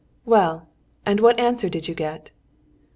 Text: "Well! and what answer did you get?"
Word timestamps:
"Well! 0.25 0.67
and 1.05 1.19
what 1.19 1.39
answer 1.39 1.69
did 1.69 1.87
you 1.87 1.93
get?" 1.93 2.31